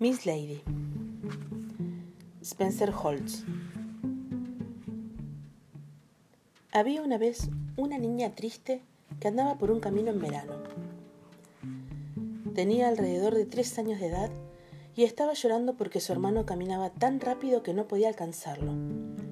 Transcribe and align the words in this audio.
Miss 0.00 0.24
Lady. 0.24 0.62
Spencer 2.40 2.90
Holtz. 2.90 3.44
Había 6.72 7.02
una 7.02 7.18
vez 7.18 7.50
una 7.76 7.98
niña 7.98 8.34
triste 8.34 8.80
que 9.20 9.28
andaba 9.28 9.58
por 9.58 9.70
un 9.70 9.80
camino 9.80 10.10
en 10.10 10.18
verano. 10.18 10.54
Tenía 12.54 12.88
alrededor 12.88 13.34
de 13.34 13.44
tres 13.44 13.78
años 13.78 14.00
de 14.00 14.06
edad 14.06 14.30
y 14.96 15.04
estaba 15.04 15.34
llorando 15.34 15.76
porque 15.76 16.00
su 16.00 16.12
hermano 16.12 16.46
caminaba 16.46 16.88
tan 16.88 17.20
rápido 17.20 17.62
que 17.62 17.74
no 17.74 17.86
podía 17.86 18.08
alcanzarlo, 18.08 18.72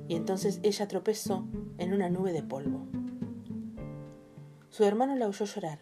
y 0.07 0.17
entonces 0.17 0.61
ella 0.63 0.87
tropezó 0.87 1.47
en 1.79 1.95
una 1.95 2.11
nube 2.11 2.35
de 2.35 2.43
polvo. 2.43 2.87
Su 4.69 4.85
hermano 4.85 5.17
la 5.17 5.29
oyó 5.29 5.47
llorar, 5.47 5.79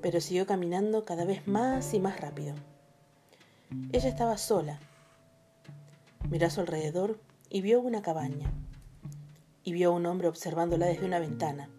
pero 0.00 0.20
siguió 0.20 0.46
caminando 0.46 1.04
cada 1.04 1.24
vez 1.24 1.48
más 1.48 1.92
y 1.94 1.98
más 1.98 2.20
rápido. 2.20 2.54
Ella 3.92 4.08
estaba 4.08 4.36
sola. 4.38 4.80
Miró 6.28 6.46
a 6.46 6.50
su 6.50 6.60
alrededor 6.60 7.20
y 7.48 7.60
vio 7.60 7.80
una 7.80 8.02
cabaña. 8.02 8.52
Y 9.62 9.72
vio 9.72 9.90
a 9.90 9.92
un 9.92 10.06
hombre 10.06 10.28
observándola 10.28 10.86
desde 10.86 11.06
una 11.06 11.18
ventana, 11.18 11.70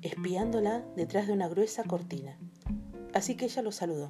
espiándola 0.00 0.84
detrás 0.96 1.26
de 1.26 1.32
una 1.32 1.48
gruesa 1.48 1.84
cortina. 1.84 2.38
Así 3.12 3.36
que 3.36 3.46
ella 3.46 3.62
lo 3.62 3.72
saludó. 3.72 4.08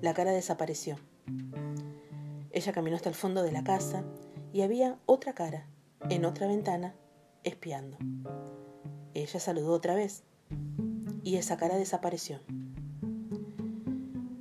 La 0.00 0.14
cara 0.14 0.32
desapareció. 0.32 0.96
Ella 2.52 2.72
caminó 2.72 2.96
hasta 2.96 3.08
el 3.08 3.14
fondo 3.14 3.42
de 3.42 3.52
la 3.52 3.64
casa 3.64 4.04
y 4.52 4.62
había 4.62 4.98
otra 5.06 5.34
cara, 5.34 5.66
en 6.08 6.24
otra 6.24 6.46
ventana, 6.46 6.94
espiando. 7.44 7.96
Ella 9.14 9.40
saludó 9.40 9.72
otra 9.72 9.94
vez 9.94 10.22
y 11.22 11.36
esa 11.36 11.56
cara 11.56 11.76
desapareció. 11.76 12.40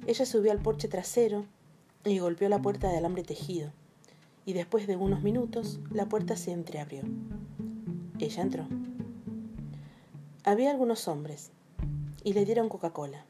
Ella 0.10 0.26
subió 0.26 0.52
al 0.52 0.60
porche 0.60 0.88
trasero 0.88 1.46
y 2.04 2.18
golpeó 2.18 2.50
la 2.50 2.64
puerta 2.64 2.90
de 2.90 2.98
alambre 2.98 3.22
tejido, 3.22 3.72
y 4.44 4.54
después 4.54 4.88
de 4.88 4.96
unos 4.96 5.22
minutos 5.22 5.80
la 5.92 6.10
puerta 6.10 6.36
se 6.36 6.52
entreabrió. 6.52 7.04
Ella 8.18 8.42
entró. 8.42 8.68
Había 10.44 10.72
algunos 10.72 11.08
hombres, 11.08 11.52
y 12.24 12.34
le 12.34 12.44
dieron 12.44 12.70
Coca-Cola. 12.70 13.24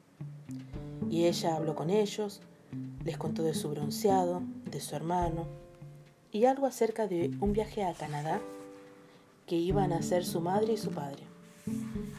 Y 1.10 1.26
ella 1.26 1.58
habló 1.58 1.76
con 1.76 1.90
ellos, 1.90 2.40
les 3.04 3.18
contó 3.18 3.44
de 3.44 3.56
su 3.56 3.70
bronceado, 3.72 4.42
de 4.72 4.80
su 4.80 4.96
hermano, 4.96 5.48
y 6.32 6.46
algo 6.46 6.66
acerca 6.66 7.08
de 7.08 7.36
un 7.42 7.52
viaje 7.52 7.84
a 7.84 7.94
Canadá 7.94 8.40
que 9.48 9.58
iban 9.58 9.92
a 9.92 9.98
hacer 9.98 10.24
su 10.24 10.40
madre 10.40 10.72
y 10.72 10.78
su 10.78 10.92
padre. 10.92 11.24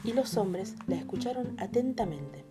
Y 0.05 0.13
los 0.13 0.37
hombres 0.37 0.75
la 0.87 0.97
escucharon 0.97 1.59
atentamente. 1.59 2.45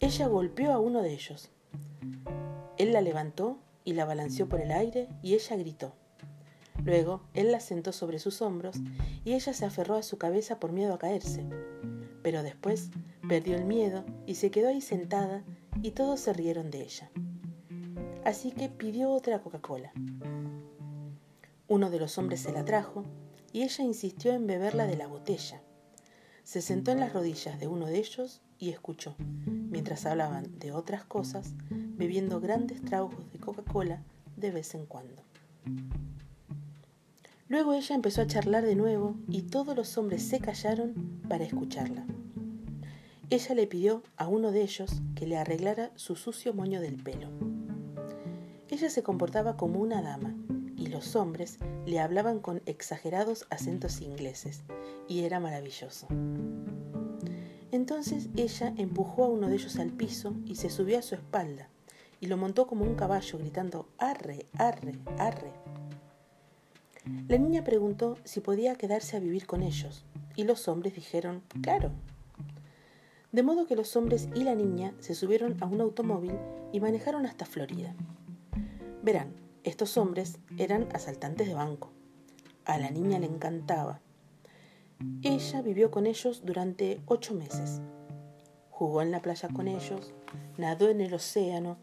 Ella 0.00 0.28
golpeó 0.28 0.72
a 0.72 0.78
uno 0.78 1.02
de 1.02 1.12
ellos. 1.12 1.50
Él 2.76 2.92
la 2.92 3.00
levantó 3.00 3.58
y 3.84 3.94
la 3.94 4.04
balanceó 4.04 4.48
por 4.48 4.60
el 4.60 4.70
aire 4.70 5.08
y 5.22 5.34
ella 5.34 5.56
gritó. 5.56 5.92
Luego 6.84 7.22
él 7.34 7.50
la 7.50 7.58
sentó 7.58 7.92
sobre 7.92 8.20
sus 8.20 8.40
hombros 8.40 8.76
y 9.24 9.32
ella 9.32 9.52
se 9.52 9.64
aferró 9.64 9.96
a 9.96 10.04
su 10.04 10.16
cabeza 10.16 10.60
por 10.60 10.70
miedo 10.70 10.94
a 10.94 10.98
caerse. 10.98 11.44
Pero 12.22 12.44
después 12.44 12.90
perdió 13.28 13.56
el 13.56 13.64
miedo 13.64 14.04
y 14.24 14.36
se 14.36 14.52
quedó 14.52 14.68
ahí 14.68 14.80
sentada 14.80 15.42
y 15.82 15.90
todos 15.90 16.20
se 16.20 16.32
rieron 16.32 16.70
de 16.70 16.82
ella. 16.82 17.10
Así 18.24 18.52
que 18.52 18.68
pidió 18.68 19.10
otra 19.10 19.40
Coca-Cola. 19.40 19.92
Uno 21.66 21.90
de 21.90 21.98
los 21.98 22.18
hombres 22.18 22.40
se 22.40 22.52
la 22.52 22.64
trajo 22.64 23.04
y 23.52 23.62
ella 23.62 23.82
insistió 23.82 24.32
en 24.32 24.46
beberla 24.46 24.86
de 24.86 24.96
la 24.96 25.08
botella. 25.08 25.60
Se 26.48 26.62
sentó 26.62 26.92
en 26.92 27.00
las 27.00 27.12
rodillas 27.12 27.60
de 27.60 27.66
uno 27.66 27.84
de 27.84 27.98
ellos 27.98 28.40
y 28.58 28.70
escuchó, 28.70 29.14
mientras 29.18 30.06
hablaban 30.06 30.58
de 30.58 30.72
otras 30.72 31.04
cosas, 31.04 31.52
bebiendo 31.68 32.40
grandes 32.40 32.80
tragos 32.80 33.14
de 33.34 33.38
Coca-Cola 33.38 34.02
de 34.34 34.50
vez 34.50 34.74
en 34.74 34.86
cuando. 34.86 35.22
Luego 37.48 37.74
ella 37.74 37.94
empezó 37.94 38.22
a 38.22 38.26
charlar 38.26 38.64
de 38.64 38.76
nuevo 38.76 39.14
y 39.28 39.42
todos 39.42 39.76
los 39.76 39.98
hombres 39.98 40.22
se 40.22 40.40
callaron 40.40 41.20
para 41.28 41.44
escucharla. 41.44 42.06
Ella 43.28 43.54
le 43.54 43.66
pidió 43.66 44.02
a 44.16 44.26
uno 44.26 44.50
de 44.50 44.62
ellos 44.62 45.02
que 45.16 45.26
le 45.26 45.36
arreglara 45.36 45.90
su 45.96 46.16
sucio 46.16 46.54
moño 46.54 46.80
del 46.80 46.96
pelo. 46.96 47.28
Ella 48.70 48.88
se 48.88 49.02
comportaba 49.02 49.58
como 49.58 49.80
una 49.80 50.00
dama 50.00 50.34
los 50.98 51.14
hombres 51.14 51.60
le 51.86 52.00
hablaban 52.00 52.40
con 52.40 52.60
exagerados 52.66 53.46
acentos 53.50 54.00
ingleses 54.00 54.64
y 55.06 55.20
era 55.20 55.38
maravilloso. 55.38 56.08
Entonces 57.70 58.30
ella 58.34 58.74
empujó 58.76 59.22
a 59.22 59.28
uno 59.28 59.46
de 59.46 59.54
ellos 59.54 59.78
al 59.78 59.92
piso 59.92 60.34
y 60.44 60.56
se 60.56 60.70
subió 60.70 60.98
a 60.98 61.02
su 61.02 61.14
espalda 61.14 61.68
y 62.20 62.26
lo 62.26 62.36
montó 62.36 62.66
como 62.66 62.84
un 62.84 62.96
caballo 62.96 63.38
gritando 63.38 63.88
arre, 63.96 64.46
arre, 64.58 64.98
arre. 65.18 65.52
La 67.28 67.38
niña 67.38 67.62
preguntó 67.62 68.18
si 68.24 68.40
podía 68.40 68.74
quedarse 68.74 69.16
a 69.16 69.20
vivir 69.20 69.46
con 69.46 69.62
ellos 69.62 70.04
y 70.34 70.42
los 70.42 70.66
hombres 70.66 70.96
dijeron 70.96 71.44
claro. 71.62 71.92
De 73.30 73.44
modo 73.44 73.66
que 73.66 73.76
los 73.76 73.94
hombres 73.94 74.28
y 74.34 74.42
la 74.42 74.56
niña 74.56 74.94
se 74.98 75.14
subieron 75.14 75.62
a 75.62 75.66
un 75.66 75.80
automóvil 75.80 76.32
y 76.72 76.80
manejaron 76.80 77.24
hasta 77.24 77.46
Florida. 77.46 77.94
Verán, 79.04 79.47
estos 79.68 79.96
hombres 79.96 80.38
eran 80.56 80.88
asaltantes 80.94 81.46
de 81.46 81.54
banco. 81.54 81.92
A 82.64 82.78
la 82.78 82.90
niña 82.90 83.18
le 83.18 83.26
encantaba 83.26 84.00
ella 85.22 85.62
vivió 85.62 85.92
con 85.92 86.06
ellos 86.06 86.42
durante 86.44 87.00
ocho 87.06 87.32
meses. 87.32 87.80
Jugó 88.70 89.00
en 89.00 89.12
la 89.12 89.22
playa 89.22 89.48
con 89.48 89.68
ellos, 89.68 90.12
nadó 90.56 90.88
en 90.88 91.00
el 91.00 91.14
océano, 91.14 91.78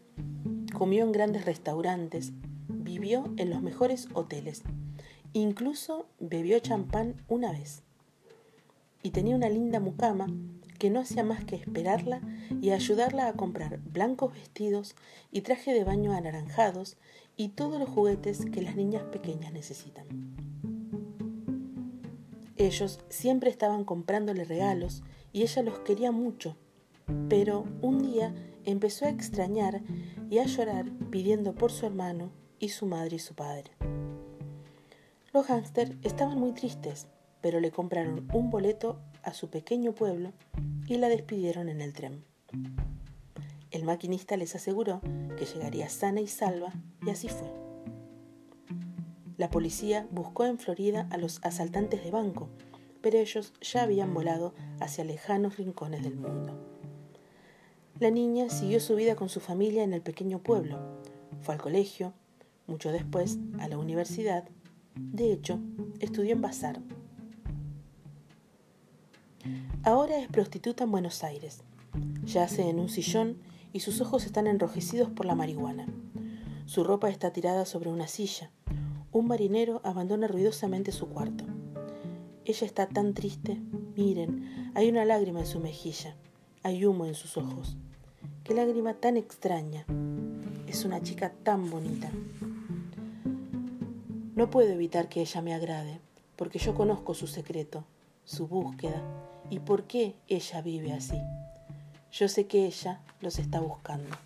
comió 0.74 1.02
en 1.02 1.12
grandes 1.12 1.46
restaurantes, 1.46 2.32
vivió 2.68 3.32
en 3.38 3.48
los 3.48 3.62
mejores 3.62 4.08
hoteles, 4.12 4.62
incluso 5.32 6.08
bebió 6.18 6.58
champán 6.58 7.22
una 7.26 7.52
vez. 7.52 7.84
Y 9.02 9.10
tenía 9.10 9.36
una 9.36 9.48
linda 9.48 9.80
mucama 9.80 10.26
que 10.78 10.90
no 10.90 11.00
hacía 11.00 11.24
más 11.24 11.44
que 11.44 11.56
esperarla 11.56 12.20
y 12.60 12.70
ayudarla 12.70 13.28
a 13.28 13.32
comprar 13.32 13.78
blancos 13.78 14.32
vestidos 14.32 14.94
y 15.30 15.42
traje 15.42 15.72
de 15.72 15.84
baño 15.84 16.12
anaranjados 16.12 16.96
y 17.36 17.48
todos 17.48 17.78
los 17.78 17.88
juguetes 17.88 18.44
que 18.46 18.62
las 18.62 18.76
niñas 18.76 19.04
pequeñas 19.04 19.52
necesitan. 19.52 20.06
Ellos 22.56 23.00
siempre 23.10 23.50
estaban 23.50 23.84
comprándole 23.84 24.44
regalos 24.44 25.02
y 25.32 25.42
ella 25.42 25.62
los 25.62 25.80
quería 25.80 26.10
mucho, 26.10 26.56
pero 27.28 27.64
un 27.82 28.02
día 28.02 28.34
empezó 28.64 29.04
a 29.04 29.10
extrañar 29.10 29.82
y 30.30 30.38
a 30.38 30.46
llorar 30.46 30.90
pidiendo 31.10 31.54
por 31.54 31.70
su 31.70 31.86
hermano 31.86 32.30
y 32.58 32.70
su 32.70 32.86
madre 32.86 33.16
y 33.16 33.18
su 33.18 33.34
padre. 33.34 33.72
Los 35.32 35.46
hámster 35.46 35.96
estaban 36.02 36.38
muy 36.38 36.52
tristes, 36.52 37.08
pero 37.46 37.60
le 37.60 37.70
compraron 37.70 38.28
un 38.32 38.50
boleto 38.50 38.98
a 39.22 39.32
su 39.32 39.50
pequeño 39.50 39.92
pueblo 39.94 40.32
y 40.88 40.96
la 40.96 41.08
despidieron 41.08 41.68
en 41.68 41.80
el 41.80 41.92
tren. 41.92 42.24
El 43.70 43.84
maquinista 43.84 44.36
les 44.36 44.56
aseguró 44.56 45.00
que 45.38 45.44
llegaría 45.44 45.88
sana 45.88 46.20
y 46.20 46.26
salva 46.26 46.72
y 47.06 47.10
así 47.10 47.28
fue. 47.28 47.48
La 49.36 49.48
policía 49.48 50.08
buscó 50.10 50.44
en 50.44 50.58
Florida 50.58 51.06
a 51.12 51.18
los 51.18 51.38
asaltantes 51.44 52.02
de 52.02 52.10
banco, 52.10 52.48
pero 53.00 53.16
ellos 53.16 53.52
ya 53.60 53.84
habían 53.84 54.12
volado 54.12 54.52
hacia 54.80 55.04
lejanos 55.04 55.56
rincones 55.56 56.02
del 56.02 56.16
mundo. 56.16 56.52
La 58.00 58.10
niña 58.10 58.50
siguió 58.50 58.80
su 58.80 58.96
vida 58.96 59.14
con 59.14 59.28
su 59.28 59.38
familia 59.38 59.84
en 59.84 59.92
el 59.92 60.02
pequeño 60.02 60.40
pueblo. 60.40 60.80
Fue 61.42 61.54
al 61.54 61.62
colegio, 61.62 62.12
mucho 62.66 62.90
después 62.90 63.38
a 63.60 63.68
la 63.68 63.78
universidad. 63.78 64.48
De 64.96 65.32
hecho, 65.32 65.60
estudió 66.00 66.32
en 66.32 66.40
Bazar. 66.40 66.80
Ahora 69.86 70.18
es 70.18 70.26
prostituta 70.26 70.82
en 70.82 70.90
Buenos 70.90 71.22
Aires. 71.22 71.62
Yace 72.24 72.68
en 72.68 72.80
un 72.80 72.88
sillón 72.88 73.38
y 73.72 73.78
sus 73.78 74.00
ojos 74.00 74.26
están 74.26 74.48
enrojecidos 74.48 75.10
por 75.10 75.26
la 75.26 75.36
marihuana. 75.36 75.86
Su 76.64 76.82
ropa 76.82 77.08
está 77.08 77.32
tirada 77.32 77.64
sobre 77.64 77.90
una 77.90 78.08
silla 78.08 78.50
un 79.12 79.28
marinero 79.28 79.80
abandona 79.84 80.26
ruidosamente 80.26 80.90
su 80.90 81.08
cuarto. 81.08 81.44
Ella 82.44 82.66
está 82.66 82.88
tan 82.88 83.14
triste. 83.14 83.62
Miren, 83.96 84.72
hay 84.74 84.88
una 84.88 85.04
lágrima 85.04 85.38
en 85.38 85.46
su 85.46 85.60
mejilla. 85.60 86.16
Hay 86.64 86.84
humo 86.84 87.06
en 87.06 87.14
sus 87.14 87.36
ojos. 87.36 87.76
Qué 88.42 88.54
lágrima 88.54 88.94
tan 88.94 89.16
extraña. 89.16 89.86
Es 90.66 90.84
una 90.84 91.00
chica 91.00 91.32
tan 91.44 91.70
bonita. 91.70 92.10
No 94.34 94.50
puedo 94.50 94.68
evitar 94.72 95.08
que 95.08 95.20
ella 95.20 95.42
me 95.42 95.54
agrade, 95.54 96.00
porque 96.34 96.58
yo 96.58 96.74
conozco 96.74 97.14
su 97.14 97.28
secreto, 97.28 97.84
su 98.24 98.48
búsqueda 98.48 99.00
y 99.50 99.58
por 99.60 99.84
qué 99.84 100.14
ella 100.28 100.62
vive 100.62 100.92
así. 100.92 101.20
Yo 102.12 102.28
sé 102.28 102.46
que 102.46 102.66
ella 102.66 103.00
los 103.20 103.38
está 103.38 103.60
buscando. 103.60 104.16